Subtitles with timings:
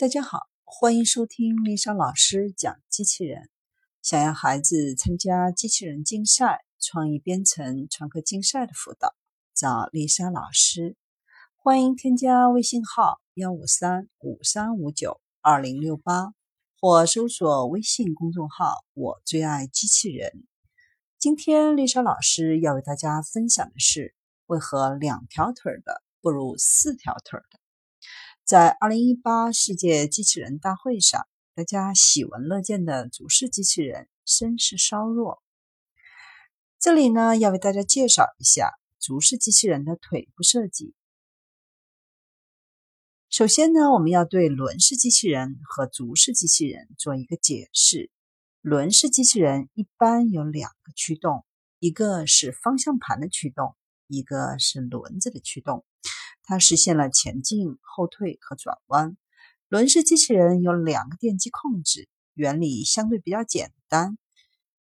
[0.00, 3.50] 大家好，欢迎收听丽莎老师讲机器人。
[4.00, 9.14] 想要孩子参加机器人竞赛、创意编程、创客竞赛的辅导，
[9.54, 10.96] 找丽莎老师。
[11.58, 16.32] 欢迎添加微信号幺五三五三五九二零六八，
[16.80, 20.46] 或搜索微信公众号“我最爱机器人”。
[21.20, 24.14] 今天丽莎老师要为大家分享的是：
[24.46, 27.59] 为何两条腿的不如四条腿的？
[28.50, 35.40] 在二零一八世界机器人大会上，大家喜闻乐见的主式机器人声势稍弱。
[36.80, 40.96] 这里呢，要为大家介绍一下主式机器人的腿部设计。
[43.28, 48.10] 首先呢，我们要对轮式机器人和足式机器人做一个解释。
[48.62, 51.44] 轮式机器人一般有两个驱动，
[51.78, 53.76] 一个是方向盘的驱动，
[54.08, 55.84] 一个是轮子的驱动。
[56.50, 59.16] 它实现了前进、后退和转弯。
[59.68, 64.18] 轮式机器人有两个电机控制，原理相对比较简单。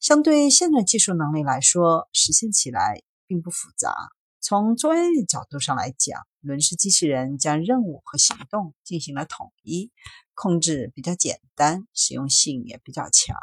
[0.00, 3.94] 相对现在技术能力来说，实现起来并不复杂。
[4.40, 9.92] 从专业角度上来讲，轮式机器人将任务和行动进行了统一，
[10.32, 13.36] 控制比较简单，实用性也比较强。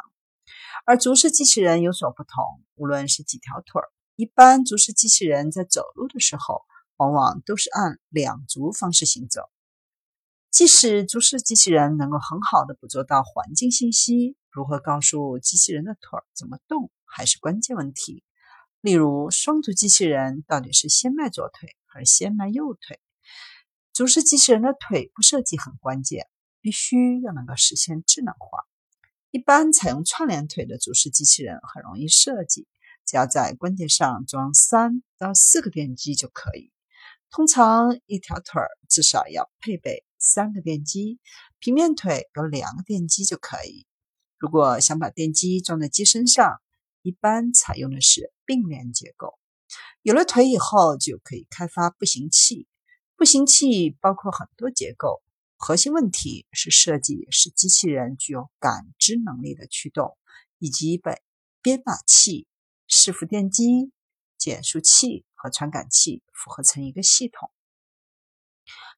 [0.84, 3.86] 而足式机器人有所不同，无论是几条腿儿，
[4.16, 6.64] 一般足式机器人在走路的时候。
[7.00, 9.48] 往往都是按两足方式行走。
[10.50, 18.22] 即使足式机器人能够很好的捕捉到环境信息，如何告诉机器人的腿怎么动，还是关键问题。
[18.82, 23.00] 例如，双足机器人到底是先迈左腿还是先迈右腿？
[23.94, 26.28] 足式机器人的腿部设计很关键，
[26.60, 28.58] 必须要能够实现智能化。
[29.30, 32.68] 一般采用串联腿的足式机器人很容易设计，
[33.06, 36.70] 只要在关节上装三到四个电机就可以。
[37.30, 41.20] 通常一条腿至少要配备三个电机，
[41.60, 43.86] 平面腿有两个电机就可以。
[44.36, 46.60] 如果想把电机装在机身上，
[47.02, 49.38] 一般采用的是并联结构。
[50.02, 52.66] 有了腿以后，就可以开发步行器。
[53.16, 55.22] 步行器包括很多结构，
[55.56, 60.16] 核心问题是设计使机器人具有感知能力的驱动，
[60.58, 61.14] 以及把
[61.62, 62.48] 编码器、
[62.88, 63.92] 伺服电机、
[64.40, 65.26] 减速器。
[65.42, 67.50] 和传感器复合成一个系统，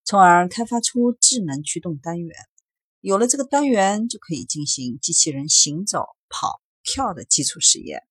[0.02, 2.36] 从而开发出智能驱动单元。
[2.98, 8.02] 有了这个单元，就可以进行机器人行走、跑、跳的基础实验。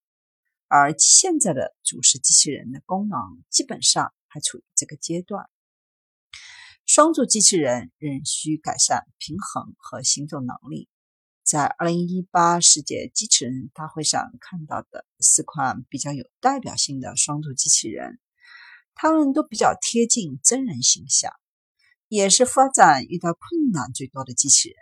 [0.70, 5.50] 而现在的主食机器人的功能基本上还处于这个阶段。
[6.86, 10.88] 双足机器人仍需改善平衡和行走能力。
[11.52, 18.22] 在二零一八世界机器人大会上看到的四款比较有代表性的双足机器人，
[18.96, 21.34] 它们都比较贴近真人形象，
[22.08, 24.78] 也是发展遇到困难最多的机器人。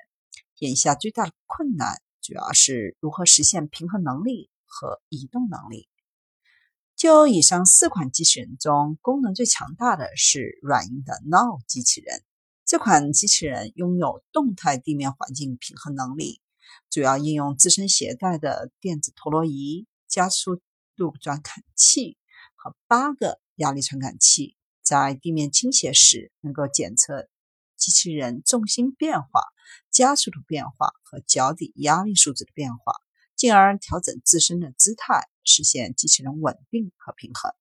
[0.60, 5.90] 眼下最大的困难主要是如何实现平衡能力和移动能力。
[6.96, 12.22] 就以上四款机器人中，功能最强大的是软硬的 Now 机器人。
[12.64, 16.42] 这款机器人拥有动态地面环境平衡能力。
[16.90, 20.62] 主要应用自身携带的电子陀螺仪、加速
[20.96, 22.18] 度转感器
[22.56, 27.28] 和八个压力传感器，在地面倾斜时能够检测
[27.78, 29.44] 机器人重心变化、
[29.92, 32.94] 加速度变化和脚底压力数值的变化，
[33.36, 37.52] 进而调整自身的姿态，实现机器人稳定和平衡。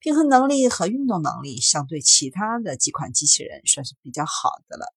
[0.00, 4.94] 平衡能力和运动能力相对其他的几款机器人算是比较好的了。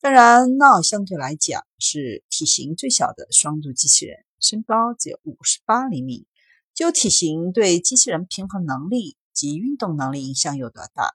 [0.00, 6.26] 当然，闹相对来讲是体型最小的双足机器人，身高只有五十八厘米。
[6.74, 11.10] 就体型对机器人平衡能力及运动能力影响有多大？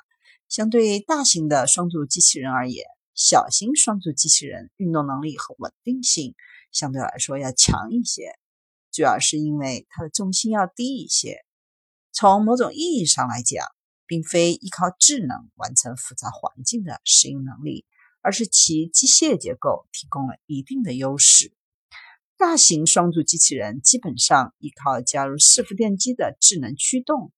[0.50, 6.36] 相对大型的双足机器人而言，小型双足机器人运动能力和稳定性
[6.74, 8.38] 相对来说要强一些，
[8.92, 11.38] 主要是因为它的重心要低一些。
[12.12, 13.66] 从某种意义上来讲，
[14.06, 17.86] 并非依靠智能完成复杂环境的适应能力。
[18.23, 21.53] 而是其机械结构提供了一定的优势。
[22.38, 27.31] 大型双足机器人基本上依靠加入伺服电机的智能驱动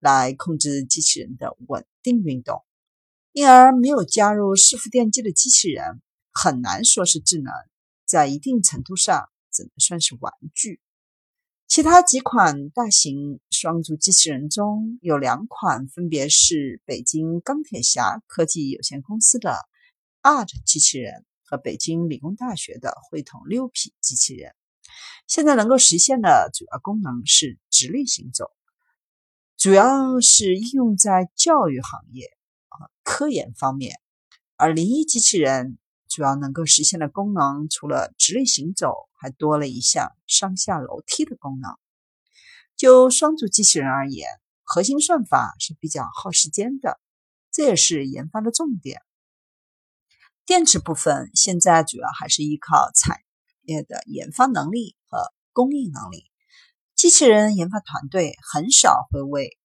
[0.00, 2.64] 来控制机器人的稳定运动，
[3.32, 6.02] 因而没有加入伺服电机的机器人
[6.32, 7.52] 很难说是智能，
[8.04, 10.80] 在一定程度上只能算是玩具。
[11.66, 19.56] 其他几款大型双足机器人中有两款，分别是北京钢铁侠科技有限公司的。
[20.22, 24.54] Art 机器人和北京理工大学的汇统六匹机器人，
[25.26, 28.50] 现在能够实现的主要功能是直立行走，
[29.56, 32.36] 主要是应用在教育行业
[32.68, 33.98] 和科研方面。
[34.56, 41.70] 而零一机器人主要能够实现的功能，除了直立行走，还多了一项上下楼梯的功能。
[42.76, 44.28] 就双足机器人而言，
[44.64, 47.00] 核心算法是比较耗时间的，
[47.50, 49.00] 这也是研发的重点。
[50.50, 53.20] 电池部分现在主要还是依靠产
[53.62, 56.28] 业的研发能力和供应能力，
[56.96, 59.56] 机器人研发团队很少会为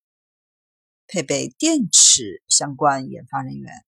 [1.07, 3.83] 配备电池相关研发人员。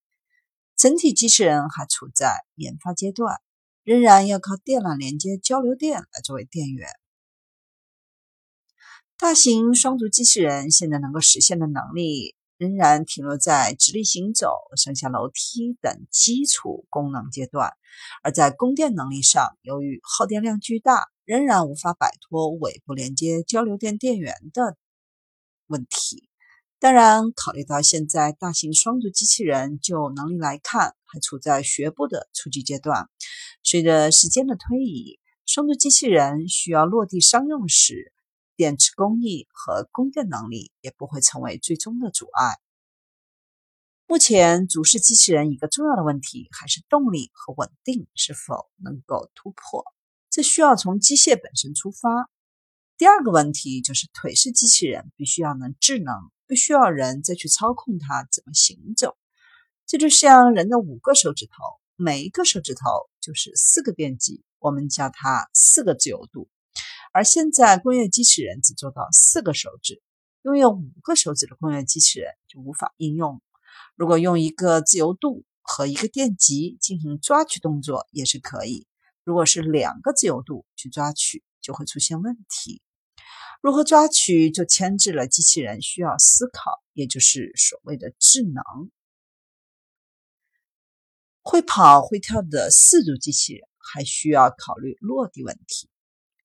[0.75, 3.39] 整体机器人还处在研发阶段，
[3.83, 6.89] 仍然要靠电缆连接交流电来作为电源。
[9.19, 17.71] 大型双足机器人现在能够实现的能力，仍然停留在直立行走、上下楼梯等基础功能阶段，
[18.23, 24.75] 而在供电能力上，由于耗电量巨大，仍然无法摆脱尾部连接交流电电源的
[25.67, 26.27] 问题。
[26.79, 33.09] 当然，考虑到现在大型双足机器人就能力来看，还处在学步的初级阶段。
[33.63, 38.13] 随着时间的推移，双足机器人需要落地商用时，
[38.57, 42.57] 电池工艺和供电能力也不会成为最终的阻碍。
[44.05, 49.85] 目前，足式机器人一个重要的问题还是动力和稳定是否能够突破，
[50.29, 52.29] 这需要从机械本身出发。
[52.97, 56.13] 第二个问题就是腿式机器人必须要能智能。
[56.49, 59.17] 不需要人再去操控它怎么行走，
[59.85, 61.51] 这就像人的五个手指头，
[61.97, 62.81] 每一个手指头
[63.19, 66.47] 就是四个电极，我们叫它四个自由度。
[67.13, 70.01] 而现在工业机器人只做到四个手指，
[70.43, 73.41] 拥有五个手指的工业机器人就无法应用。
[73.95, 78.87] 如果用一个自由度和一个电极进行抓取动作也是可以，
[79.23, 82.81] 如果是两个自由度去抓取，就会出现问题。
[83.61, 88.63] 如何抓取，就牵制了机器人需要思考，也就是所谓的智能。
[91.41, 95.89] 会跑会跳的四足机器人还需要考虑落地问题。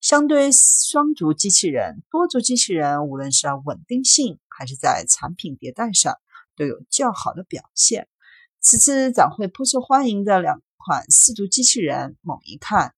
[0.02, 6.18] 相对双足机器人，多足机器人无论是稳定性还是在产品迭代上
[6.56, 8.08] 都有较好的表现。
[8.60, 12.94] 此次展会颇受欢迎的两款四足机器人，猛一看。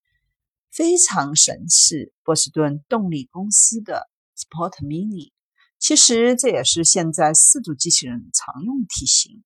[0.72, 5.30] 非常神似波士顿动力公司的 Sport Mini，
[5.78, 9.44] 其实这也是现在四足机器人常用体型。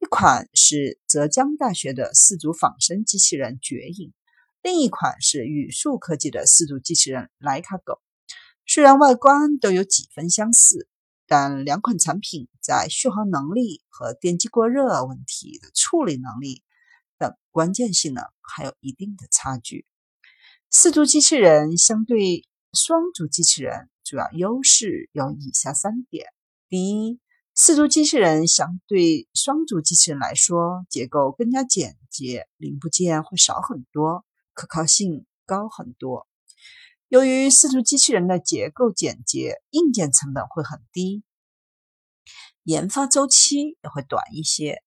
[0.00, 4.12] 一款是浙江大学的四足仿生机器人绝影，
[4.66, 8.00] 另一款是宇树科技的四足机器人莱卡狗。
[8.66, 10.88] 虽然外观都有几分相似，
[11.24, 16.64] 但两款产品在续航能力和电机过热问题的处理能力
[17.16, 19.86] 等关键性能还有一定的差距。
[20.68, 26.26] 四足机器人相对双足机器人主要优势有以下三点：
[26.68, 27.20] 第一，
[27.54, 34.24] 四足机器人相对双足机器人来说，结构更加简洁，零部件会少很多，
[34.56, 36.26] 可靠性高很多。
[37.08, 41.22] 由于四足机器人的结构简洁，硬件成本会很低，
[42.64, 44.82] 研发周期也会短一些，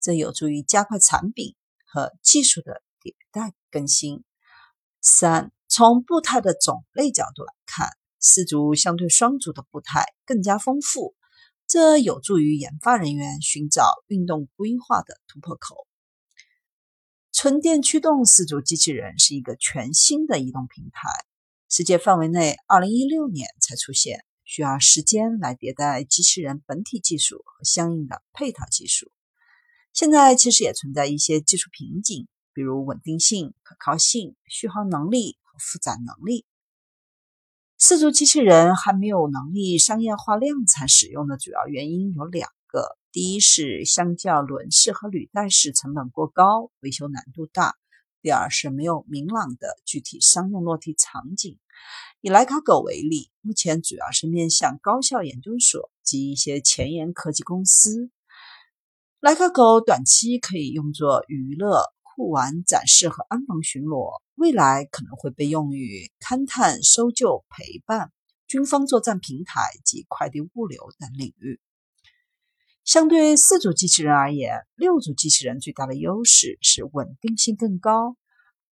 [0.00, 1.54] 这有助于加快产品
[1.86, 4.24] 和技术的迭代更新。
[5.00, 11.14] 三，从步态的种类角度来看，四足相对双足的步态更加丰富，
[11.68, 15.86] 这有助于研发人员寻找运动规划的突破口。
[17.42, 21.08] 纯电驱动四足机器人是一个全新的移动平台，
[21.70, 29.10] 世界范围内2016年才出现，需要时间来迭代机器人本体技术和相应的配套技术。
[29.94, 32.28] 现在其实也存在一些技术瓶颈。
[32.52, 36.44] 比如稳定性、可靠性、续航能力和负载能力。
[37.78, 42.50] 四足机器人还没有能力商业化量产使用的主要原因有两：
[43.12, 47.72] 第一是相较轮式和履带式成本过高，维修难度大；
[48.22, 51.58] 第二是没有明朗的具体商用落地场景。
[52.20, 58.10] 以莱卡狗为例，目前主要是面向高校研究所及一些前沿科技公司。
[59.20, 61.92] 莱卡狗短期可以用作娱乐。
[62.16, 68.12] 酷玩展示和安防巡逻，未来可能会被用于勘探、搜救、陪伴、
[68.46, 71.60] 军方作战平台及快递物流等领域。
[72.90, 78.16] 相对四组机器人而言，六组机器人最大的优势是稳定性更高。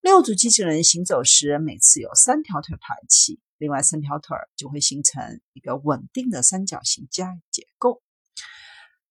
[0.01, 8.03] 六组机器人行走时，每次有三条腿抬起，另外三条腿就会形成一个稳定的三角形架结构，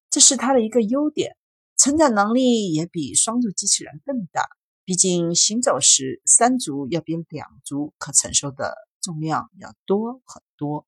[0.09, 1.37] 这是它的一个优点。
[1.77, 4.49] 承载能力也比双足机器人更大，
[4.83, 10.85] 毕竟行走时三足要比两足可承受的重量要多很多。